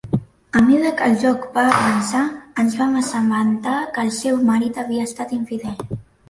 [0.59, 2.21] A mida que el joc va avançar,
[2.63, 5.97] ens vam assabentar que el seu marit havia estat infidel.